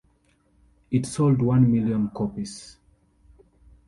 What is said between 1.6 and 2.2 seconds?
million